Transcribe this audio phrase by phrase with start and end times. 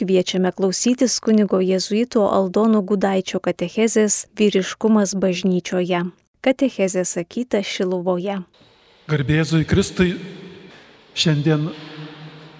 [0.00, 6.06] Kviečiame klausytis kunigo jėzuito Aldono Gudaičio katechezės vyriškumas bažnyčioje.
[6.40, 8.38] Katechezė sakyta Šiluvoje.
[9.12, 10.14] Garbėzui Kristui
[11.12, 11.66] šiandien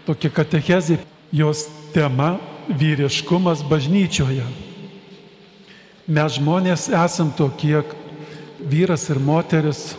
[0.04, 0.98] tokia katechezė,
[1.32, 1.62] jos
[1.94, 2.34] tema
[2.68, 4.44] vyriškumas bažnyčioje.
[6.12, 7.78] Mes žmonės esam tokie,
[8.60, 9.94] vyras ir moteris,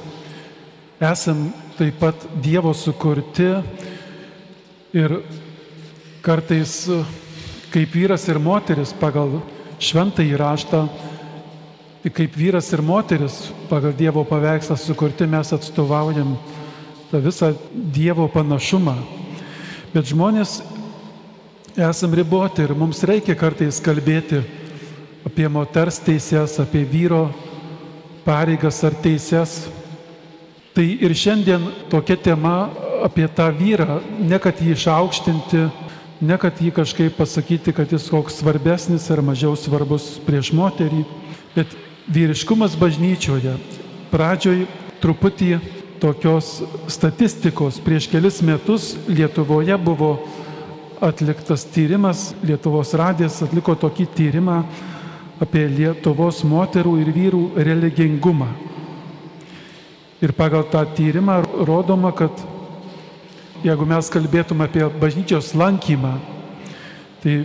[1.01, 1.47] esam
[1.79, 3.49] taip pat Dievo sukurti
[4.93, 5.17] ir
[6.21, 6.85] kartais
[7.71, 9.39] kaip vyras ir moteris pagal
[9.79, 10.83] šventą įraštą,
[12.11, 16.35] kaip vyras ir moteris pagal Dievo paveikslą sukurti mes atstovaujam
[17.11, 18.95] tą visą Dievo panašumą.
[19.93, 20.61] Bet žmonės
[21.77, 24.41] esam riboti ir mums reikia kartais kalbėti
[25.27, 27.29] apie moters teises, apie vyro
[28.25, 29.69] pareigas ar teises.
[30.75, 32.69] Tai ir šiandien tokia tema
[33.03, 35.65] apie tą vyrą, ne kad jį išaukštinti,
[36.21, 41.03] ne kad jį kažkaip pasakyti, kad jis koks svarbesnis ar mažiau svarbus prieš moterį,
[41.55, 41.73] bet
[42.11, 43.57] vyriškumas bažnyčioje.
[44.11, 44.65] Pradžioj
[45.01, 45.57] truputį
[46.01, 46.61] tokios
[46.91, 47.79] statistikos.
[47.81, 50.13] Prieš kelis metus Lietuvoje buvo
[51.01, 54.61] atliktas tyrimas, Lietuvos radijas atliko tokį tyrimą
[55.41, 58.51] apie Lietuvos moterų ir vyrų religingumą.
[60.21, 62.33] Ir pagal tą tyrimą rodoma, kad
[63.65, 66.15] jeigu mes kalbėtum apie bažnyčios lankymą,
[67.21, 67.41] tai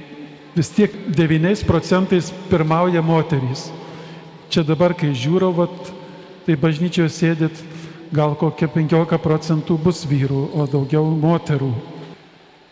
[0.56, 3.68] vis tiek 9 procentais pirmauja moterys.
[4.48, 5.90] Čia dabar, kai žiūrau, vat,
[6.46, 7.64] tai bažnyčioje sėdit,
[8.14, 11.72] gal kokie 15 procentų bus vyrų, o daugiau moterų.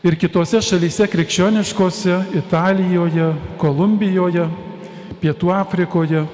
[0.05, 4.47] Ir kitose šalyse krikščioniškose, Italijoje, Kolumbijoje,
[5.20, 6.27] Pietų Afrikoje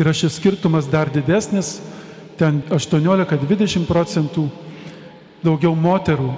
[0.00, 1.78] yra šis skirtumas dar didesnis,
[2.40, 4.46] ten 18-20 procentų
[5.42, 6.30] daugiau moterų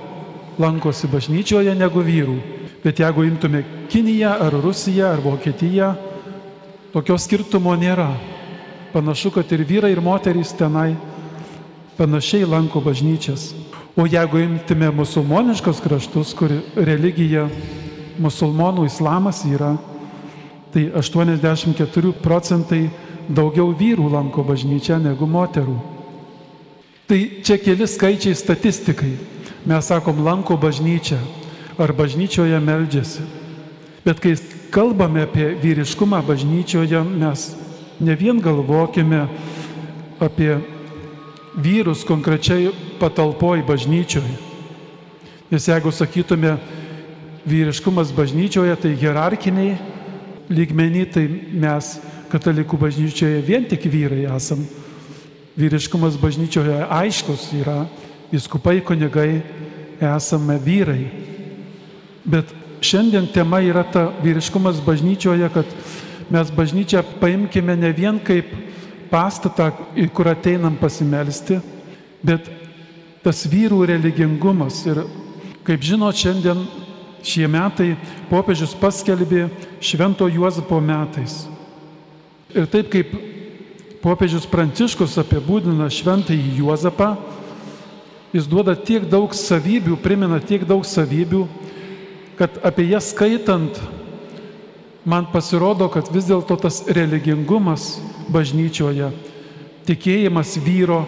[0.59, 2.37] lankosi bažnyčioje negu vyrų.
[2.85, 5.95] Bet jeigu imtume Kiniją ar Rusiją ar Vokietiją,
[6.93, 8.11] tokio skirtumo nėra.
[8.93, 10.95] Panašu, kad ir vyrai, ir moterys tenai
[11.99, 13.53] panašiai lanko bažnyčias.
[13.97, 17.49] O jeigu imtume musulmoniškos kraštus, kur religija
[18.19, 19.75] musulmonų islamas yra,
[20.75, 22.89] tai 84 procentai
[23.29, 25.77] daugiau vyrų lanko bažnyčią negu moterų.
[27.05, 29.13] Tai čia keli skaičiai statistikai.
[29.69, 31.19] Mes sakom, lanko bažnyčią
[31.79, 33.25] ar bažnyčioje meldžiasi.
[34.05, 34.37] Bet kai
[34.73, 37.55] kalbame apie vyriškumą bažnyčioje, mes
[38.01, 39.27] ne vien galvokime
[40.21, 40.59] apie
[41.57, 44.37] vyrus konkrečiai patalpoj bažnyčioje.
[45.53, 46.57] Nes jeigu sakytume
[47.45, 49.77] vyriškumas bažnyčioje, tai hierarchiniai
[50.49, 51.99] lygmenį, tai mes
[52.33, 54.65] katalikų bažnyčioje vien tik vyrai esam.
[55.55, 57.85] Vyriškumas bažnyčioje aiškus yra,
[58.33, 59.43] viskupai kunigai
[60.03, 61.05] esame vyrai.
[62.25, 62.51] Bet
[62.83, 65.67] šiandien tema yra ta vyriškumas bažnyčioje, kad
[66.31, 68.51] mes bažnyčią paimkime ne vien kaip
[69.13, 71.61] pastatą, į kur ateinam pasimelsti,
[72.25, 72.51] bet
[73.23, 74.83] tas vyrų religingumas.
[74.91, 75.05] Ir
[75.65, 76.67] kaip žinot, šiandien
[77.25, 77.95] Šie metai
[78.29, 79.47] popiežius paskelbė
[79.81, 81.47] Švento Juozapo metais.
[82.53, 83.15] Ir taip kaip
[84.05, 87.15] popiežius Pranciškus apibūdina Šventąjį Juozapą,
[88.37, 91.47] jis duoda tiek daug savybių, primena tiek daug savybių,
[92.37, 93.79] kad apie jas skaitant,
[95.09, 97.95] man pasirodo, kad vis dėlto tas religingumas
[98.29, 99.09] bažnyčioje,
[99.89, 101.05] tikėjimas vyro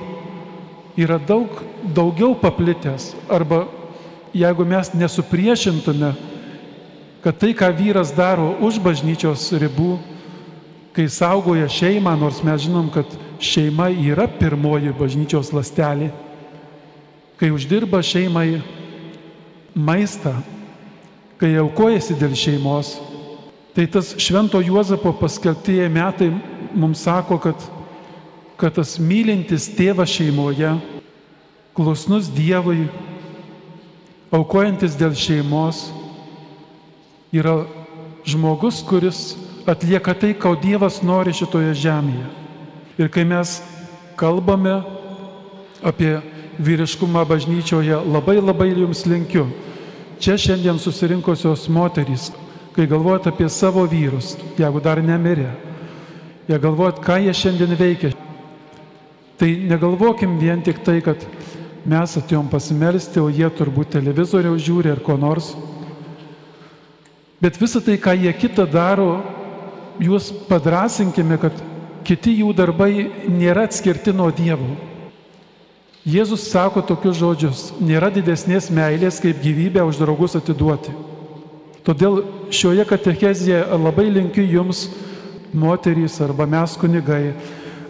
[0.96, 1.52] yra daug
[1.92, 3.12] daugiau paplitęs.
[3.28, 3.66] Arba
[4.32, 6.14] jeigu mes nesupriešintume,
[7.20, 9.98] kad tai, ką vyras daro už bažnyčios ribų,
[10.96, 13.10] kai saugoja šeimą, nors mes žinom, kad
[13.42, 16.08] šeima yra pirmoji bažnyčios lastelė,
[17.36, 18.62] kai uždirba šeimai
[19.76, 20.32] maistą,
[21.36, 22.94] kai aukojasi dėl šeimos,
[23.76, 26.30] tai tas Švento Juozapo paskelbtieji metai
[26.72, 27.68] mums sako, kad,
[28.56, 30.78] kad tas mylintis tėvas šeimoje,
[31.76, 32.86] klusnus Dievui,
[34.32, 35.90] aukojantis dėl šeimos,
[37.36, 37.66] yra
[38.24, 39.34] žmogus, kuris
[39.66, 42.26] atlieka tai, ką Dievas nori šitoje žemėje.
[42.96, 43.58] Ir kai mes
[44.16, 44.78] kalbame
[45.84, 46.16] apie
[46.58, 49.46] vyriškumą bažnyčioje, labai labai jums linkiu.
[50.22, 52.30] Čia šiandien susirinkusios moterys,
[52.72, 55.50] kai galvojat apie savo vyrus, jeigu dar nemirė,
[56.48, 58.14] jie galvojat, ką jie šiandien veikia.
[59.36, 61.20] Tai negalvokim vien tik tai, kad
[61.84, 65.52] mes atėjom pasimelsti, o jie turbūt televizoriaus žiūri ar ko nors.
[67.42, 69.20] Bet visą tai, ką jie kitą daro,
[70.02, 71.56] jūs padrasinkime, kad
[72.06, 74.76] kiti jų darbai nėra atskirti nuo Dievo.
[76.06, 80.94] Jėzus sako tokius žodžius, nėra didesnės meilės, kaip gyvybę už draugus atiduoti.
[81.86, 82.20] Todėl
[82.54, 84.84] šioje katechezėje labai linkiu jums,
[85.50, 87.34] moterys arba mes kunigai,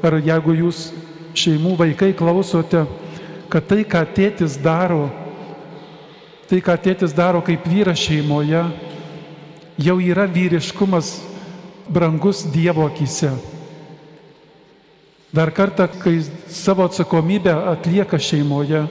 [0.00, 0.90] ar jeigu jūs
[1.36, 2.86] šeimų vaikai klausote,
[3.52, 5.10] kad tai, ką tėtis daro,
[6.48, 8.64] tai, ką tėtis daro kaip vyras šeimoje,
[9.76, 11.18] jau yra vyriškumas
[11.88, 13.30] brangus Dievo akise.
[15.32, 18.86] Dar kartą, kai savo atsakomybę atlieka šeimoje,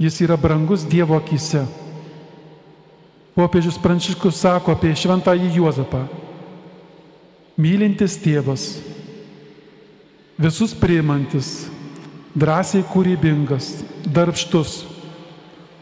[0.00, 1.66] jis yra brangus Dievo akise.
[3.36, 6.06] Popiežius Pranciškus sako apie šventąjį Juozapą.
[7.60, 8.64] Mylintis tėvas,
[10.40, 11.66] visus priimantis,
[12.36, 13.70] drąsiai kūrybingas,
[14.08, 14.82] darbštus,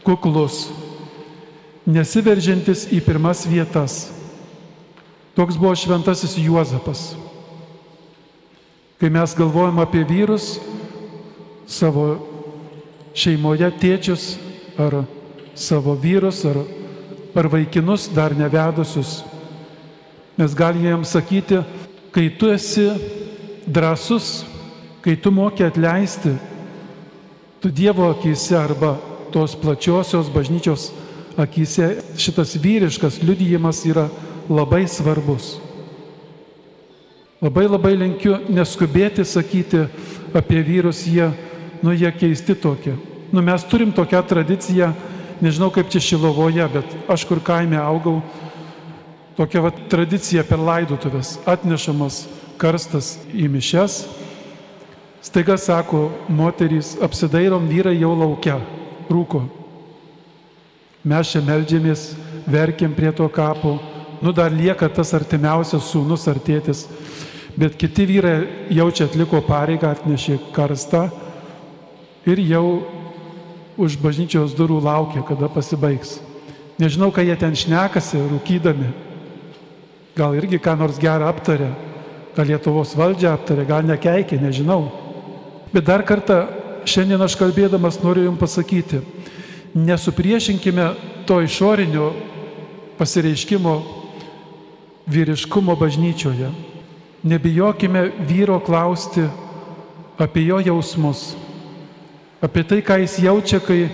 [0.03, 0.65] kuklus,
[1.87, 4.05] nesiveržiantis į pirmas vietas.
[5.35, 7.15] Toks buvo šventasis Juozapas.
[8.99, 10.55] Kai mes galvojam apie vyrus,
[11.67, 12.05] savo
[13.15, 14.35] šeimoje tėčius
[14.79, 15.03] ar
[15.55, 16.61] savo vyrus ar
[17.35, 19.23] ar vaikinus dar nevedusius.
[20.39, 21.59] Mes galime jiems sakyti,
[22.15, 22.87] kai tu esi
[23.67, 24.45] drasus,
[25.03, 26.31] kai tu moki atleisti,
[27.59, 28.95] tu Dievo akise arba
[29.33, 30.91] tos plačiosios bažnyčios
[31.35, 34.07] akise šitas vyriškas liudijimas yra
[34.49, 35.55] labai svarbus.
[37.43, 39.85] Labai labai linkiu neskubėti sakyti
[40.35, 41.27] apie vyrus, jie,
[41.83, 42.95] nu jie keisti tokie.
[43.31, 44.93] Nu mes turim tokią tradiciją,
[45.43, 48.21] nežinau kaip čia Šilovoje, bet aš kur kaime augau,
[49.35, 52.23] tokia va tradicija per laidotuvės, atnešamas
[52.61, 54.05] karstas į mišes,
[55.25, 58.61] staiga sako, moterys, apsidairom vyrai jau laukia,
[59.11, 59.43] rūko.
[61.05, 62.13] Mes čia melžiamės,
[62.49, 63.75] verkiam prie to kapo,
[64.21, 66.85] nu dar lieka tas artimiausias sūnus ar tėtis,
[67.57, 68.37] bet kiti vyrai
[68.73, 71.07] jau čia atliko pareigą, atnešė karstą
[72.25, 72.65] ir jau
[73.77, 76.19] už bažnyčios durų laukia, kada pasibaigs.
[76.79, 78.91] Nežinau, ką jie ten šnekasi, rūkydami.
[80.15, 81.69] Gal irgi ką nors gerą aptarė,
[82.35, 84.87] gal Lietuvos valdžią aptarė, gal nekeikė, nežinau.
[85.71, 86.45] Bet dar kartą
[86.87, 89.01] šiandien aš kalbėdamas noriu Jums pasakyti,
[89.75, 90.87] nesupriešinkime
[91.27, 92.13] to išorinio
[92.99, 93.75] pasireiškimo
[95.07, 96.51] vyriškumo bažnyčioje.
[97.25, 99.25] Nebijokime vyro klausti
[100.17, 101.33] apie jo jausmus
[102.45, 103.89] apie tai, ką jis jaučia, kai,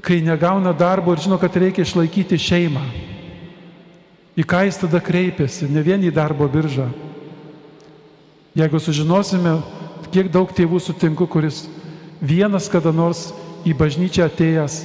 [0.00, 2.84] kai negauna darbo ir žino, kad reikia išlaikyti šeimą.
[4.38, 6.88] Į ką jis tada kreipiasi, ne vien į darbo biržą.
[8.56, 9.58] Jeigu sužinosime,
[10.14, 11.66] kiek daug tėvų sutinku, kuris
[12.22, 13.28] vienas kada nors
[13.66, 14.78] į bažnyčią atėjęs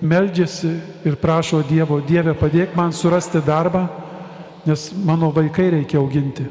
[0.00, 0.72] meldžiasi
[1.06, 3.86] ir prašo Dievo, Dieve, padėk man surasti darbą,
[4.66, 6.46] nes mano vaikai reikia auginti.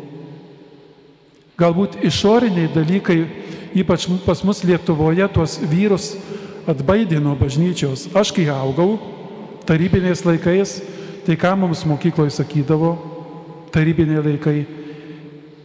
[1.59, 3.19] Galbūt išoriniai dalykai
[3.75, 6.15] ypač pas mus Lietuvoje tuos vyrus
[6.65, 8.07] atbaidino bažnyčios.
[8.15, 8.95] Aš kai augau,
[9.67, 10.79] tarybiniais laikais,
[11.27, 12.95] tai ką mums mokykloje sakydavo,
[13.75, 14.63] tarybiniai laikai,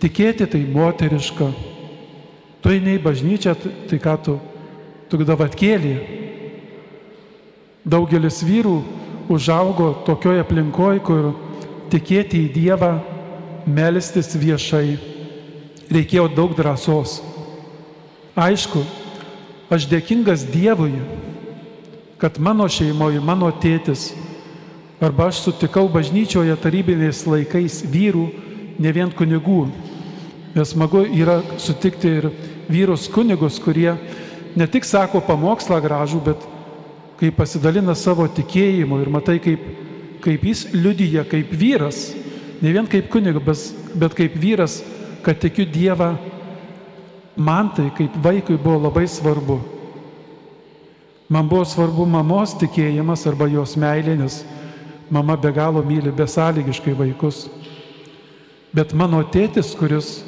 [0.03, 1.53] tikėti tai moteriška.
[2.61, 3.55] Tu eini į bažnyčią,
[3.89, 4.35] tai ką tu,
[5.09, 5.95] tu davatkėlį.
[7.87, 8.75] Daugelis vyrų
[9.33, 11.31] užaugo tokioje aplinkoje, kur
[11.91, 12.95] tikėti į Dievą,
[13.67, 14.97] melstis viešai,
[15.91, 17.19] reikėjo daug drąsos.
[18.39, 18.83] Aišku,
[19.71, 20.95] aš dėkingas Dievui,
[22.21, 24.11] kad mano šeimoje, mano tėtis,
[25.01, 28.27] arba aš sutikau bažnyčioje tarybiniais laikais vyrų,
[28.81, 29.65] ne vien kunigų.
[30.55, 32.31] Nes smagu yra sutikti ir
[32.71, 33.95] vyrus kunigus, kurie
[34.57, 36.47] ne tik sako pamokslą gražų, bet
[37.21, 39.63] kai pasidalina savo tikėjimu ir matai, kaip,
[40.23, 42.11] kaip jis liudyja kaip vyras,
[42.61, 44.81] ne vien kaip kunigas, bet kaip vyras,
[45.25, 46.15] kad tikiu Dievą
[47.37, 49.61] man tai kaip vaikui buvo labai svarbu.
[51.31, 54.43] Man buvo svarbu mamos tikėjimas arba jos meilė, nes
[55.11, 57.45] mama be galo myli besąlygiškai vaikus.
[58.75, 60.21] Bet mano tėtis, kuris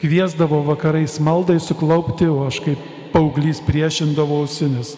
[0.00, 4.94] kviesdavo vakarais maldai suklaupti, o aš kaip paauglys priešindavausi, nes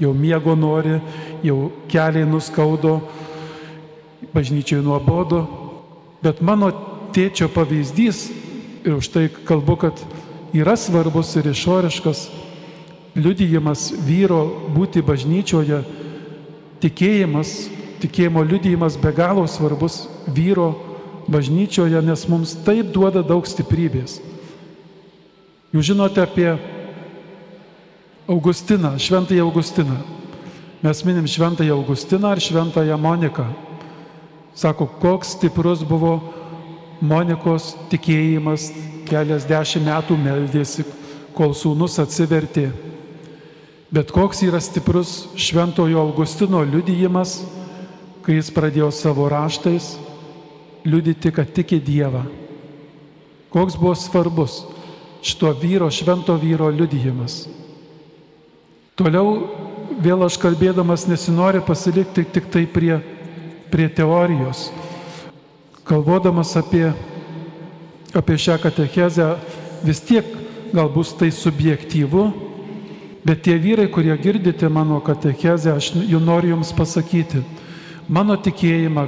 [0.00, 0.96] jau miego nori,
[1.44, 3.00] jau keliai nuskaudo,
[4.34, 5.46] bažnyčiai nuobodo.
[6.22, 6.70] Bet mano
[7.14, 8.28] tėčio pavyzdys,
[8.84, 10.04] ir už tai kalbu, kad
[10.52, 12.28] yra svarbus ir išoriškas
[13.16, 14.44] liudijimas vyro
[14.74, 15.82] būti bažnyčioje,
[16.80, 17.68] tikėjimas,
[18.00, 20.72] tikėjimo liudijimas be galo svarbus vyro
[21.30, 24.20] bažnyčioje, nes mums taip duoda daug stiprybės.
[25.70, 26.56] Jūs žinote apie
[28.30, 29.96] Augustiną, Šventąją Augustiną.
[30.82, 33.69] Mes minim Šventąją Augustiną ar Šventąją Moniką.
[34.54, 36.18] Sako, koks stiprus buvo
[37.00, 38.66] Monikos tikėjimas,
[39.08, 40.84] keliasdešimt metų meldėsi,
[41.32, 42.68] kol sūnus atsivertė.
[43.90, 47.40] Bet koks yra stiprus Šventojo Augustino liudijimas,
[48.22, 49.94] kai jis pradėjo savo raštais
[50.84, 52.26] liudyti, kad tiki Dievą.
[53.50, 54.60] Koks buvo svarbus
[55.24, 57.46] šito vyro, švento vyro liudijimas.
[58.94, 59.32] Toliau
[60.00, 63.00] vėl aš kalbėdamas nesinori pasilikti tik tai prie,
[63.70, 64.68] prie teorijos.
[65.86, 66.90] Kalvodamas apie,
[68.14, 69.32] apie šią katechezę,
[69.86, 70.26] vis tiek
[70.74, 72.24] gal bus tai subjektyvu,
[73.24, 77.42] bet tie vyrai, kurie girdite mano katechezę, aš jų noriu jums pasakyti.
[78.10, 79.06] Mano tikėjimą,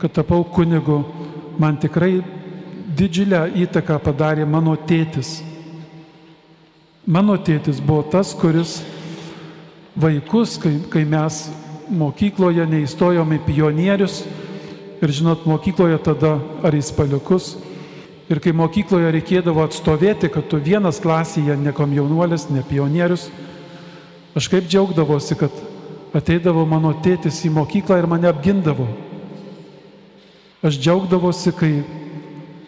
[0.00, 1.02] kad tapau kunigu,
[1.58, 2.20] man tikrai
[2.96, 5.40] didžiulę įtaką padarė mano tėtis.
[7.06, 8.80] Mano tėtis buvo tas, kuris
[9.96, 11.46] vaikus, kai, kai mes
[11.90, 14.24] mokykloje neįstojome pionierius
[15.02, 17.54] ir žinot, mokykloje tada ar į spaliukus.
[18.26, 23.28] Ir kai mokykloje reikėdavo atstovėti, kad tu vienas klasėje, ne komjaunuolis, ne pionierius,
[24.34, 25.52] aš kaip džiaugdavosi, kad
[26.16, 28.88] ateidavo mano tėtis į mokyklą ir mane apgindavo.
[30.66, 31.72] Aš džiaugdavosi, kai,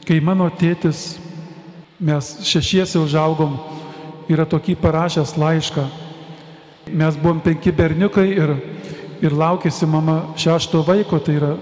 [0.06, 1.16] kai mano tėtis,
[1.98, 3.56] mes šešiesi užaugom,
[4.30, 5.88] yra tokį parašęs laišką.
[6.94, 8.54] Mes buvom penki berniukai ir,
[9.22, 11.54] ir laukėsi mama šešto vaiko, tai yra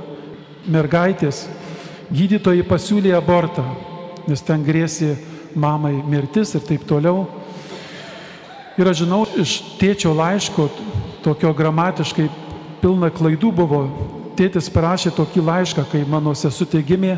[0.70, 1.46] mergaitės.
[2.12, 3.64] Gydytojai pasiūlė abortą,
[4.28, 5.14] nes ten grėsi
[5.56, 7.24] mamai mirtis ir taip toliau.
[8.76, 10.68] Ir aš žinau, iš tėčio laiško,
[11.24, 12.28] tokio gramatiškai
[12.82, 13.80] pilna klaidų buvo,
[14.36, 17.16] tėtis parašė tokį laišką, kai mano sesutė gimė,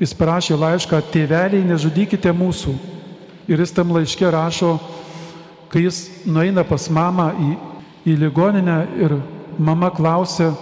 [0.00, 2.74] jis parašė laišką, tėveliai, nežudykite mūsų.
[3.48, 4.78] Ir jis tam laiške rašo,
[5.68, 7.50] kai jis nueina pas mamą į,
[8.08, 9.18] į ligoninę ir
[9.58, 10.52] mama klausia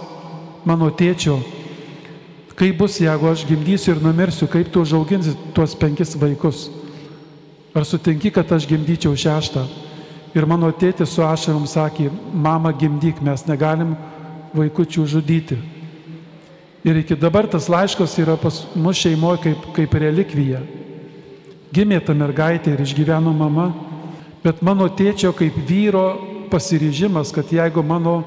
[0.65, 1.37] mano tėčio,
[2.57, 6.67] kaip bus, jeigu aš gimdysiu ir numirsiu, kaip tu užauginsi tuos penkis vaikus.
[7.77, 9.63] Ar sutinki, kad aš gimdyčiau šeštą?
[10.35, 13.93] Ir mano tėtis su ašarom sakė, mama gimdyk, mes negalim
[14.57, 15.57] vaikučių žudyti.
[16.87, 20.61] Ir iki dabar tas laiškas yra pas mus šeimoje kaip, kaip relikvija.
[21.73, 23.71] Gimė ta mergaitė ir išgyveno mama,
[24.43, 26.05] bet mano tėčio kaip vyro
[26.51, 28.21] pasiryžimas, kad jeigu mano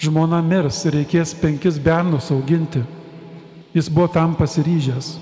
[0.00, 2.82] žmona mirs ir reikės penkis bernus auginti,
[3.76, 5.16] jis buvo tam pasiryžęs.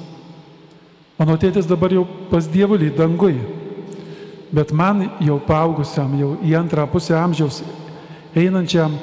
[1.19, 3.37] Mano tėtis dabar jau pas dievulį dangui,
[4.55, 7.63] bet man jau paaugusiam, jau į antrą pusę amžiaus
[8.35, 8.97] einančiam,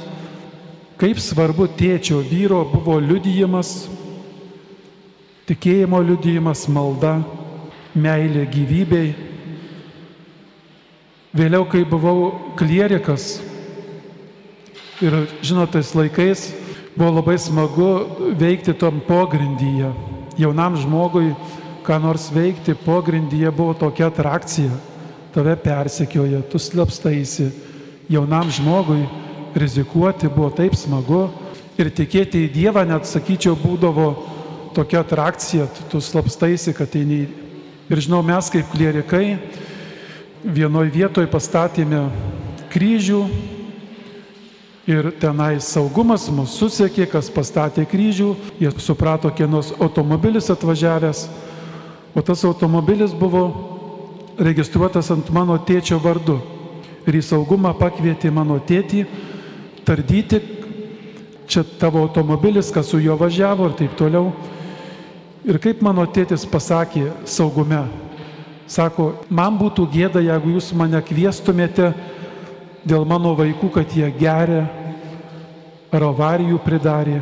[1.00, 3.88] kaip svarbu tėčio vyro buvo liudijimas,
[5.48, 7.22] tikėjimo liudijimas, malda,
[7.96, 9.14] meilė gyvybei.
[11.32, 13.40] Vėliau, kai buvau klierikas
[15.02, 16.52] ir žinot, tais laikais
[16.96, 17.90] buvo labai smagu
[18.38, 19.92] veikti tom pogrindyje.
[20.40, 21.34] Jaunam žmogui,
[21.86, 24.72] ką nors veikti pogrindyje buvo tokia atrakcija.
[25.34, 27.50] Tave persekioja, tu slapstaisi.
[28.12, 29.06] Jaunam žmogui
[29.56, 31.30] rizikuoti buvo taip smagu
[31.80, 34.10] ir tikėti į Dievą, net sakyčiau, būdavo
[34.76, 37.26] tokia atrakcija, tu, slapstaisi, kad eini.
[37.92, 39.40] Ir žinau, mes kaip klierikai
[40.44, 42.06] vienoje vietoje pastatėme
[42.72, 43.24] kryžių
[44.88, 51.28] ir tenai saugumas mus susiekė, kas pastatė kryžių, jie suprato, kienos automobilis atvažiavęs,
[52.16, 53.44] o tas automobilis buvo
[54.42, 56.40] registruotas ant mano tėčio vardu.
[57.06, 59.06] Ir į saugumą pakvietė mano tėtį
[59.86, 60.42] tardyti,
[61.50, 64.32] čia tavo automobilis, kas su juo važiavo ir taip toliau.
[65.42, 67.82] Ir kaip mano tėtis pasakė saugume,
[68.70, 71.90] sako, man būtų gėda, jeigu jūs mane kvieštumėte
[72.88, 74.66] dėl mano vaikų, kad jie geria
[75.92, 77.20] ar avarijų pridarė.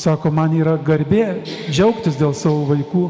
[0.00, 3.04] Sako, man yra garbė džiaugtis dėl savo vaikų,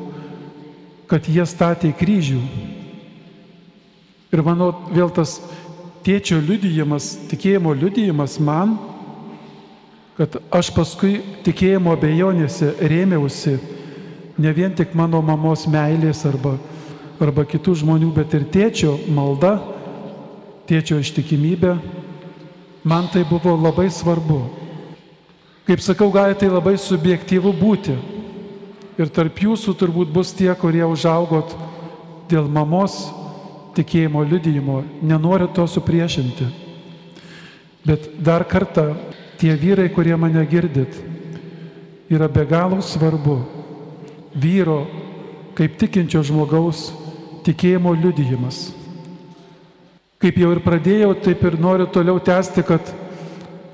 [1.11, 2.41] kad jie statė kryžių.
[4.31, 5.39] Ir mano vėl tas
[6.07, 8.77] tėčio liudijimas, tikėjimo liudijimas man,
[10.19, 13.57] kad aš paskui tikėjimo abejonėse rėmiausi
[14.41, 16.55] ne vien tik mano mamos meilės arba,
[17.21, 19.59] arba kitų žmonių, bet ir tėčio malda,
[20.71, 21.75] tėčio ištikimybė,
[22.87, 24.41] man tai buvo labai svarbu.
[25.67, 27.97] Kaip sakau, gali tai labai subjektyvu būti.
[29.01, 31.53] Ir tarp jūsų turbūt bus tie, kurie užaugot
[32.31, 33.09] dėl mamos
[33.75, 36.49] tikėjimo liudijimo, nenoriu to supriešinti.
[37.87, 38.93] Bet dar kartą,
[39.41, 40.99] tie vyrai, kurie mane girdit,
[42.11, 43.39] yra be galo svarbu
[44.35, 44.85] vyro
[45.59, 46.91] kaip tikinčio žmogaus
[47.47, 48.80] tikėjimo liudijimas.
[50.21, 52.93] Kaip jau ir pradėjau, taip ir noriu toliau tęsti, kad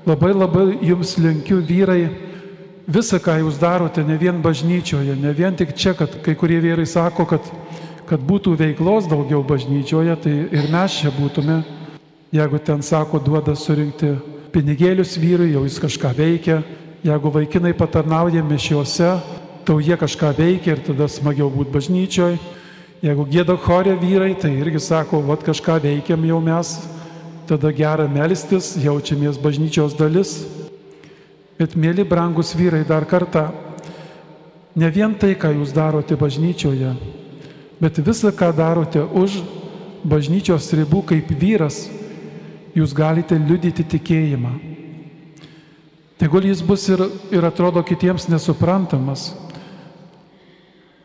[0.07, 2.07] labai labai jums linkiu vyrai
[2.87, 6.87] visą, ką jūs darote, ne vien bažnyčioje, ne vien tik čia, kad kai kurie vyrai
[6.87, 7.53] sako, kad
[8.07, 11.57] kad būtų veiklos daugiau bažnyčioje, tai ir mes čia būtume.
[12.31, 14.13] Jeigu ten sako, duoda surinkti
[14.53, 16.61] pinigėlius vyrui, jau jis kažką veikia,
[17.05, 19.09] Jeigu vaikinai patarnauja mišiuose,
[19.63, 22.39] tau jie kažką veikia ir tada smagiau būti bažnyčioje.
[22.97, 26.71] Jeigu gėda chorė vyrai, tai irgi sako, vad kažką veikiam jau mes,
[27.45, 30.31] tada gera melstis, jaučiamės bažnyčios dalis.
[31.61, 33.51] Bet mėly brangus vyrai, dar kartą,
[34.77, 36.95] ne vien tai, ką jūs darote bažnyčioje,
[37.81, 39.43] bet visą, ką darote už
[40.01, 41.83] bažnyčios ribų kaip vyras,
[42.77, 44.55] jūs galite liudyti tikėjimą.
[46.17, 49.35] Tegul jis bus ir, ir atrodo kitiems nesuprantamas.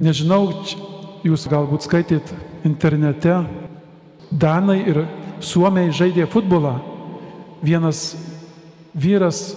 [0.00, 0.48] Nežinau,
[1.26, 2.32] jūs galbūt skaitėt
[2.66, 3.40] internete,
[4.32, 5.02] Danai ir
[5.44, 6.78] Suomiai žaidė futbolą.
[7.62, 8.14] Vienas
[8.96, 9.52] vyras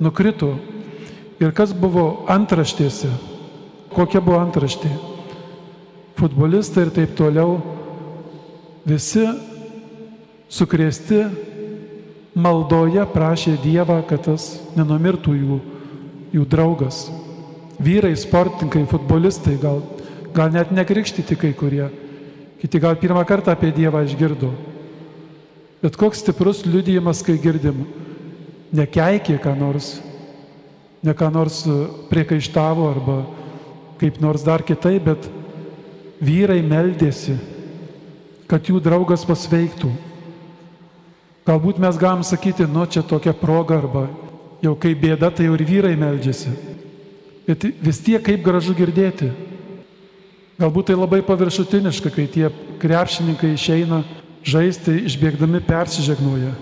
[0.00, 0.54] nukrito.
[1.40, 3.10] Ir kas buvo antraštėse?
[3.92, 4.88] Kokia buvo antraštė?
[6.16, 7.58] Futbolistai ir taip toliau.
[8.88, 9.26] Visi
[10.48, 11.20] sukrėsti
[12.40, 15.60] maldoje prašė Dievą, kad tas nenumirtų jų,
[16.36, 17.08] jų draugas.
[17.80, 19.80] Vyrai, sportininkai, futbolistai, gal,
[20.34, 21.88] gal net nekrikštyti kai kurie.
[22.60, 24.50] Kiti gal pirmą kartą apie Dievą išgirdo.
[25.80, 27.86] Bet koks stiprus liudijimas, kai girdim,
[28.76, 29.94] nekeikė ką nors,
[31.00, 31.62] ne ką nors
[32.10, 33.18] priekaištavo arba
[34.00, 35.26] kaip nors dar kitai, bet
[36.20, 37.36] vyrai meldėsi,
[38.48, 39.90] kad jų draugas pasveiktų.
[41.48, 44.06] Galbūt mes galim sakyti, nu čia tokia proga arba
[44.60, 46.52] jau kai bėda, tai jau ir vyrai meldžiasi.
[47.48, 49.30] Bet vis tiek kaip gražu girdėti.
[50.60, 52.50] Galbūt tai labai paviršutiniška, kai tie
[52.82, 54.02] krepšininkai išeina
[54.44, 56.52] žaisti, išbėgdami persižegnoja.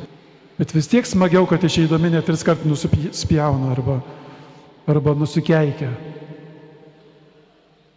[0.59, 3.99] Bet vis tiek smagiau, kad išeidami net tris kart nuspjauna arba,
[4.87, 5.90] arba nusikeikia.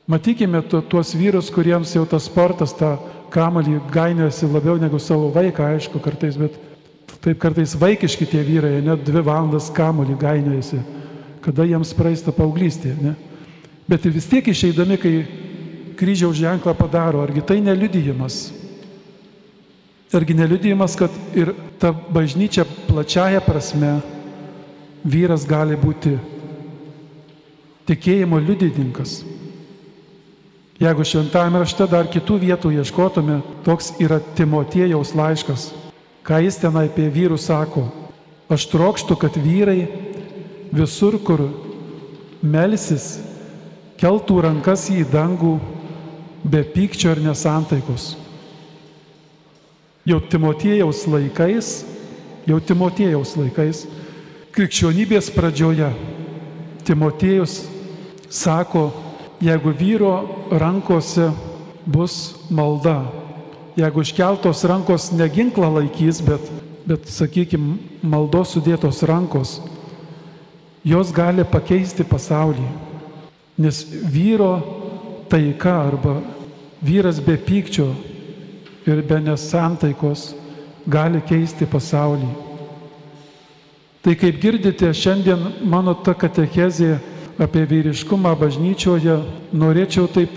[0.09, 2.95] Matykime tuos vyrus, kuriems jau tas sportas, tą
[3.31, 6.57] kamalį gainiojasi labiau negu savo vaiką, aišku, kartais, bet
[7.21, 10.79] Taip kartais vaikiški tie vyrai, net dvi valandas kamuolį gainiojasi,
[11.45, 12.95] kada jiems praeista paauglystė.
[12.97, 13.13] Ne?
[13.85, 15.13] Bet vis tiek išeidami, kai
[16.01, 18.49] kryžiaus ženklą padaro, argi tai neliudijimas?
[20.11, 23.99] Argi neliudijimas, kad ir ta bažnyčia plačiaja prasme
[25.05, 26.17] vyras gali būti
[27.87, 29.21] tikėjimo liudininkas.
[30.81, 35.69] Jeigu šventame rašte dar kitų vietų ieškotume, toks yra Timotiejaus laiškas
[36.23, 37.87] ką jis ten apie vyrus sako.
[38.51, 39.87] Aš trokštų, kad vyrai
[40.75, 41.47] visur, kur
[42.43, 43.19] melsis,
[44.01, 45.57] keltų rankas į dangų
[46.43, 48.15] be pykčio ir nesantaikos.
[50.05, 51.83] Jau Timotiejaus laikais,
[52.49, 53.85] jau Timotiejaus laikais,
[54.51, 55.91] krikščionybės pradžioje
[56.87, 57.59] Timotiejus
[58.31, 58.89] sako,
[59.41, 60.15] jeigu vyro
[60.51, 61.29] rankose
[61.85, 63.03] bus malda,
[63.77, 66.49] jeigu iškeltos rankos ne ginklą laikys, bet,
[66.89, 69.59] bet sakykime, maldos sudėtos rankos,
[70.83, 72.65] jos gali pakeisti pasaulį.
[73.61, 74.80] Nes vyro
[75.31, 76.19] taika arba
[76.83, 77.87] vyras be pykčio
[78.85, 80.33] ir be nesantaikos
[80.87, 82.29] gali keisti pasaulį.
[84.01, 86.95] Tai kaip girdite, šiandien mano ta katechezė
[87.41, 89.19] apie vyriškumą bažnyčioje
[89.53, 90.33] norėčiau taip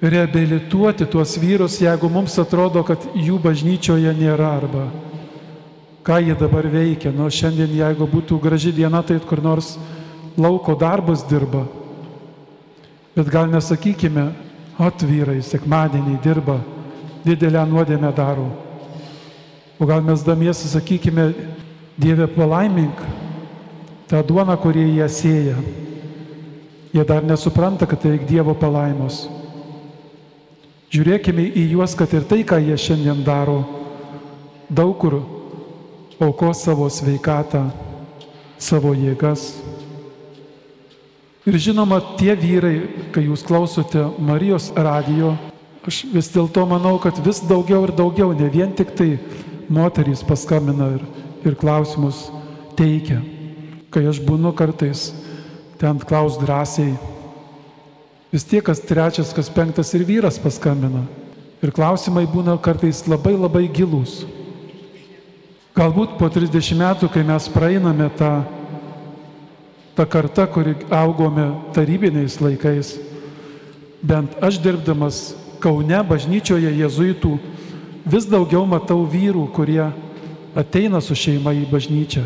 [0.00, 4.84] reabilituoti tuos vyrus, jeigu mums atrodo, kad jų bažnyčioje nėra arba
[6.06, 7.10] ką jie dabar veikia.
[7.10, 9.74] Nu, šiandien, jeigu būtų graži diena, tai kur nors
[10.38, 11.64] lauko darbus dirba.
[13.16, 14.26] Bet gal nesakykime,
[14.76, 16.58] at vyrai, sekmadienį dirba,
[17.24, 18.50] didelę nuodėmę daro.
[19.80, 21.32] O gal mes damiesi sakykime,
[21.96, 22.98] Dieve palaimink
[24.04, 25.54] tą duoną, kurį jie sėja.
[26.92, 29.22] Jie dar nesupranta, kad tai Dievo palaimos.
[30.92, 33.62] Žiūrėkime į juos, kad ir tai, ką jie šiandien daro,
[34.68, 35.18] daug kur
[36.20, 37.64] auko savo sveikatą,
[38.60, 39.48] savo jėgas.
[41.46, 42.80] Ir žinoma, tie vyrai,
[43.14, 45.36] kai jūs klausote Marijos radijo,
[45.86, 49.12] aš vis dėlto manau, kad vis daugiau ir daugiau, ne vien tik tai
[49.70, 51.04] moterys paskambina ir,
[51.46, 52.24] ir klausimus
[52.74, 53.20] teikia.
[53.94, 55.12] Kai aš būnu kartais
[55.78, 56.96] ten klaus drąsiai,
[58.34, 61.04] vis tiek kas trečias, kas penktas ir vyras paskambina.
[61.62, 64.24] Ir klausimai būna kartais labai labai gilūs.
[65.78, 68.40] Galbūt po 30 metų, kai mes praeiname tą,
[69.96, 72.98] tą kartą, kuri augome tarybiniais laikais,
[74.02, 77.30] bent aš dirbdamas Kaune bažnyčioje jėzuitų
[78.04, 79.86] vis daugiau matau vyrų, kurie
[80.54, 82.22] ateina su šeima į bažnyčią.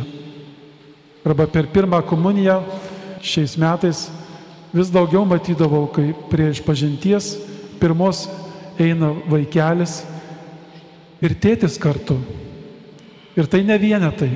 [1.25, 2.59] Arba per pirmą komuniją
[3.23, 4.09] šiais metais
[4.75, 7.37] vis daugiau matydavau, kai prie išpažinties
[7.81, 8.27] pirmos
[8.81, 10.01] eina vaikelis
[11.23, 12.19] ir tėtis kartu.
[13.39, 14.31] Ir tai ne vienetai.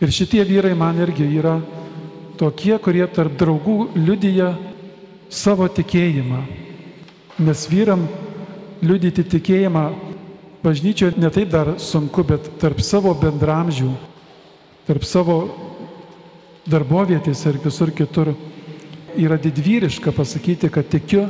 [0.00, 1.58] Ir šitie vyrai man irgi yra
[2.38, 4.52] tokie, kurie tarp draugų liudyja
[5.32, 6.42] savo tikėjimą.
[7.42, 8.06] Nes vyram
[8.84, 9.86] liudyti tikėjimą
[10.64, 13.90] bažnyčioje netaip dar sunku, bet tarp savo bendramžių,
[14.88, 15.38] tarp savo
[16.66, 18.32] darbovietės ir visur kitur
[19.16, 21.26] yra didvyriška pasakyti, kad tikiu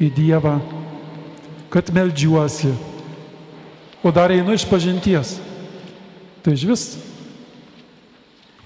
[0.00, 0.56] į Dievą,
[1.72, 2.72] kad melžiuosi,
[4.02, 5.36] o dar einu iš pažinties.
[6.42, 6.84] Tai iš vis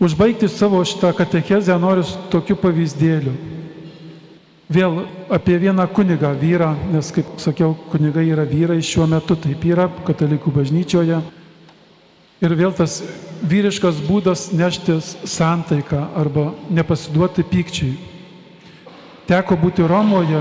[0.02, 3.32] užbaigti savo šitą katechezę noriu tokiu pavyzdėliu.
[4.72, 9.88] Vėl apie vieną kunigą vyrą, nes kaip sakiau, kunigai yra vyrai šiuo metu, taip yra
[10.06, 11.18] katalikų bažnyčioje.
[12.42, 13.02] Ir vėl tas
[13.46, 14.96] vyriškas būdas nešti
[15.28, 17.92] santaiką arba nepasiduoti pykčiai.
[19.28, 20.40] Teko būti Romoje,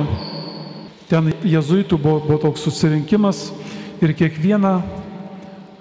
[1.12, 3.50] ten jezuitų buvo, buvo toks susirinkimas
[4.02, 4.80] ir kiekvieną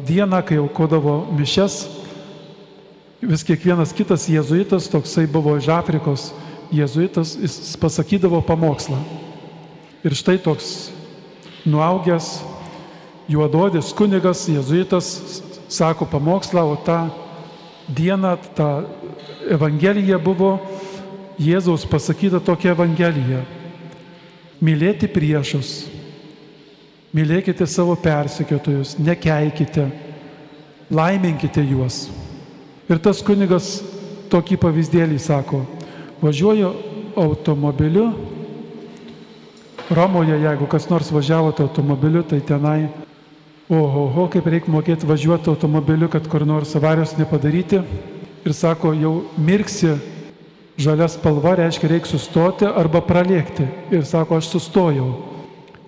[0.04, 1.99] dieną, kai aukodavo mišes,
[3.22, 6.30] vis kiekvienas kitas jezuitas, toksai buvo iš Afrikos,
[6.72, 8.98] jėzuitas, jis pasakydavo pamokslą.
[10.04, 10.90] Ir štai toks
[11.68, 12.40] nuaugęs,
[13.28, 17.00] juododis kunigas, jėzuitas sako pamokslą, o tą
[17.88, 18.70] dieną, tą
[19.50, 20.58] Evangelija buvo
[21.40, 23.40] Jėzaus pasakyta tokia Evangelija.
[24.60, 25.86] Mylėti priešus,
[27.16, 29.86] mylėkite savo persekiotojus, nekeikite,
[30.92, 32.02] laiminkite juos.
[32.90, 33.78] Ir tas kunigas
[34.30, 35.64] tokį pavyzdėlį sako,
[36.20, 36.70] Važiuoju
[37.16, 38.10] automobiliu.
[39.90, 42.90] Romoje, jeigu kas nors važiavote automobiliu, tai tenai,
[43.72, 47.80] oho, oho kaip reikia mokėti važiuoti automobiliu, kad kur nors avarijos nepadaryti.
[48.44, 49.96] Ir sako, jau mirksi
[50.80, 53.66] žalia spalva, reiškia, reikia sustoti arba pralėkti.
[53.96, 55.08] Ir sako, aš sustojau.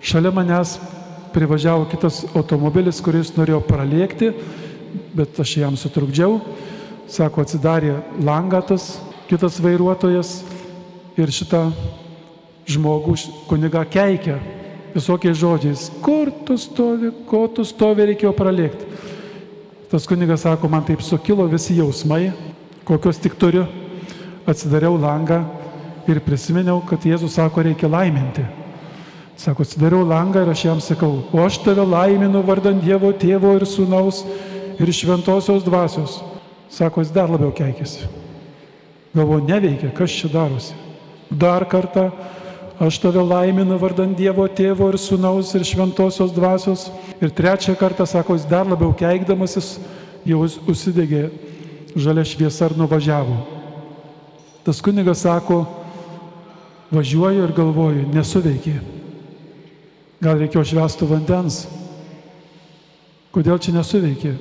[0.01, 0.79] Šalia manęs
[1.33, 4.33] privažiavo kitas automobilis, kuris norėjo pralėkti,
[5.13, 6.41] bet aš jam sutrukdžiau.
[7.13, 8.95] Sako, atsidarė langatas,
[9.29, 10.39] kitas vairuotojas
[11.13, 11.67] ir šitą
[12.65, 13.13] žmogų
[13.45, 14.39] kuniga keikia
[14.95, 15.83] visokiais žodžiais.
[16.01, 18.89] Kur tu stovi, ko tu stovi, reikėjo pralėkti.
[19.93, 22.31] Tas kunigas sako, man taip sukilo visi jausmai,
[22.81, 23.67] kokios tik turiu.
[24.49, 25.43] Atsidariau langą
[26.09, 28.41] ir prisiminiau, kad Jėzus sako, reikia laiminti.
[29.37, 33.69] Sako, atsidariau langą ir aš jam sakau, o aš tave laiminu vardant Dievo tėvo ir
[33.69, 34.25] sūnaus
[34.81, 36.23] ir šventosios dvasios.
[36.73, 38.07] Sako, jis dar labiau keikėsi.
[39.13, 40.73] Galvoju, neveikia, kas čia darosi.
[41.29, 42.07] Dar kartą
[42.81, 46.87] aš tave laiminu vardant Dievo tėvo ir sunaus ir šventosios dvasios.
[47.21, 49.75] Ir trečią kartą, sako, jis dar labiau keikdamasis,
[50.25, 51.27] jau užsidegė
[51.93, 53.37] žalia šviesa ir nuvažiavo.
[54.65, 55.61] Tas kunigas sako,
[56.93, 58.73] važiuoju ir galvoju, nesuveikė.
[60.23, 61.59] Gal reikėjo švestų vandens.
[63.33, 64.33] Kodėl čia nesuveikė?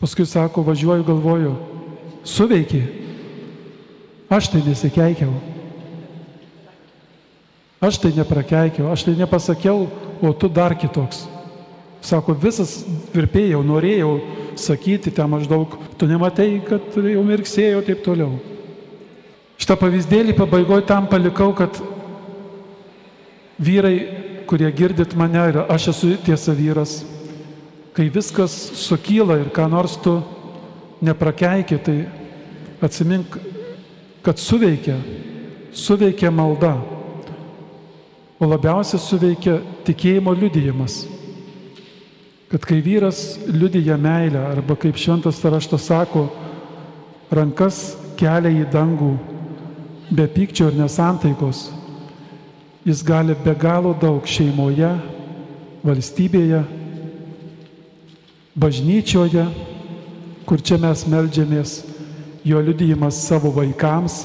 [0.00, 1.52] Paskui sako, važiuoju, galvoju,
[2.26, 2.82] suveikė.
[4.32, 5.32] Aš tai nesikeikiau.
[7.80, 9.86] Aš tai neprakeikiau, aš tai nepasakiau,
[10.20, 11.26] o tu dar kitoks.
[12.04, 12.80] Sako, visas
[13.14, 14.12] virpėjau, norėjau
[14.56, 18.38] sakyti ten maždaug, tu nematai, kad jau mirksėjo taip toliau.
[19.60, 21.78] Šitą pavyzdėlį pabaigoje tam palikau, kad
[23.58, 23.96] vyrai,
[24.48, 27.00] kurie girdit mane ir aš esu tiesa vyras,
[27.96, 30.18] kai viskas sukyla ir ką nors tu
[31.00, 32.04] neprakeiki, tai
[32.84, 33.38] atsimink,
[34.20, 34.98] kad suveikia,
[35.72, 36.74] suveikia malda,
[38.36, 39.56] o labiausiai suveikia
[39.86, 41.06] tikėjimo liudijimas.
[42.52, 46.28] Kad kai vyras liudija meilę, arba kaip šventas raštas sako,
[47.32, 49.14] rankas kelia į dangų,
[50.12, 51.70] be pykčio ir nesantaikos,
[52.86, 54.92] jis gali be galo daug šeimoje,
[55.86, 56.60] valstybėje,
[58.56, 59.44] bažnyčioje,
[60.48, 61.76] kur čia mes melžiamės
[62.46, 64.24] jo liudijimas savo vaikams,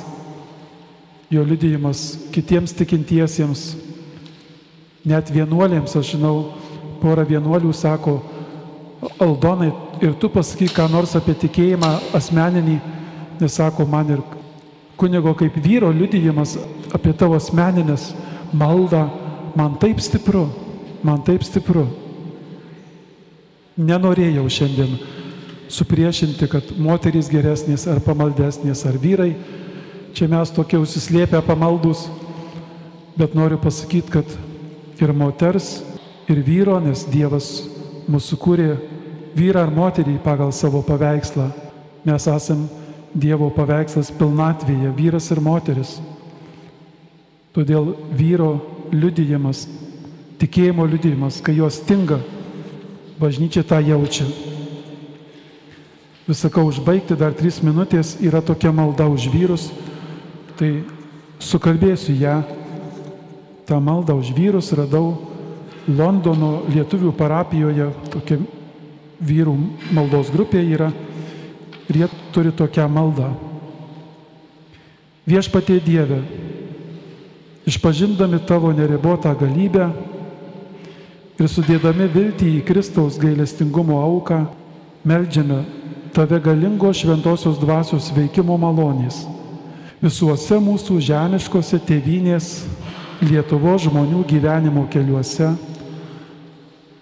[1.32, 3.64] jo liudijimas kitiems tikintiesiems,
[5.08, 6.52] net vienuolėms, aš žinau,
[7.02, 8.20] porą vienuolių sako,
[9.22, 12.76] Aldonai, ir tu pasakyk, ką nors apie tikėjimą asmeninį,
[13.42, 14.22] nes sako man ir
[15.02, 16.54] kunigo kaip vyro liudijimas
[16.94, 18.12] apie tavo asmeninės
[18.54, 19.08] maldą,
[19.58, 20.46] man taip stipru,
[21.02, 21.88] man taip stipru.
[23.80, 24.98] Nenorėjau šiandien
[25.72, 29.32] supriešinti, kad moterys geresnės ar pamaldesnės, ar vyrai.
[30.12, 32.10] Čia mes tokie užsislėpę pamaldus,
[33.16, 34.34] bet noriu pasakyti, kad
[35.00, 35.80] ir moters,
[36.28, 37.62] ir vyro, nes Dievas
[38.12, 38.70] mūsų kūrė
[39.38, 41.48] vyrą ar moterį pagal savo paveikslą.
[42.04, 42.68] Mes esam
[43.16, 45.96] Dievo paveikslas pilnatvėje, vyras ir moteris.
[47.56, 48.54] Todėl vyro
[48.92, 49.66] liudijimas,
[50.40, 52.22] tikėjimo liudijimas, kai jos stinga,
[53.22, 54.26] bažnyčia tą jaučia.
[56.28, 59.68] vis sakau, užbaigti dar trys minutės yra tokia malda už vyrus,
[60.56, 60.84] tai
[61.44, 62.42] sukalbėsiu ją.
[63.68, 65.28] Ta malda už vyrus radau
[65.88, 68.38] Londono lietuvių parapijoje, tokia
[69.22, 69.56] vyrų
[69.92, 70.92] maldos grupė yra
[71.90, 73.32] ir jie turi tokią maldą.
[75.26, 76.22] Viešpatie Dieve,
[77.66, 79.90] išpažindami tavo neribotą galybę
[81.40, 84.46] ir sudėdami viltį į Kristaus gailestingumo auką,
[85.06, 85.64] melžiame
[86.16, 89.24] tave galingo šventosios dvasios veikimo malonės
[90.02, 92.54] visuose mūsų žemiškose tėvynės
[93.22, 95.52] Lietuvo žmonių gyvenimo keliuose,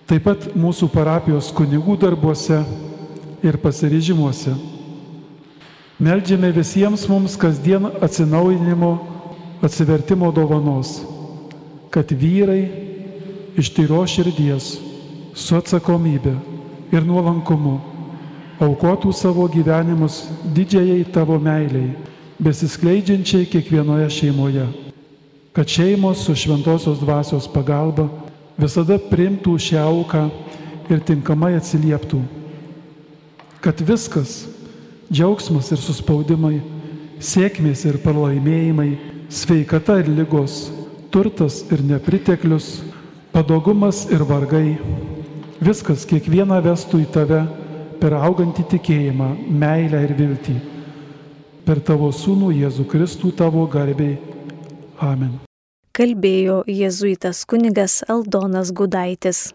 [0.03, 2.57] taip pat mūsų parapijos kunigų darbuose
[3.39, 4.51] ir pasiryžimuose.
[5.95, 8.91] Meldžiame visiems mums kasdien atsinaujinimo,
[9.63, 10.97] atsivertimo dovanos,
[11.87, 12.88] kad vyrai
[13.59, 14.77] iš tyro širdies
[15.35, 16.33] su atsakomybė
[16.95, 17.77] ir nuolankumu
[18.63, 20.21] aukotų savo gyvenimus
[20.55, 21.93] didžiai tavo meiliai,
[22.39, 24.65] besiskleidžiančiai kiekvienoje šeimoje,
[25.55, 28.07] kad šeimos su šventosios dvasios pagalba
[28.59, 30.25] visada primtų šią auką
[30.91, 32.19] ir tinkamai atsilieptų,
[33.63, 34.45] kad viskas-
[35.13, 36.61] džiaugsmas ir suspaudimai,
[37.19, 38.97] sėkmės ir pralaimėjimai,
[39.29, 40.69] sveikata ir lygos,
[41.11, 42.88] turtas ir nepriteklius,
[43.39, 44.75] padogumas ir vargai,
[45.63, 47.37] viskas kiekvieną vestų į tave
[48.01, 49.29] per augantį tikėjimą,
[49.61, 50.55] meilę ir viltį.
[51.63, 54.17] Per tavo sūnų Jėzų Kristų tavo garbiai.
[54.99, 55.37] Amen.
[55.95, 59.53] Kalbėjo jėzuitas kunigas Aldonas Gudaitis.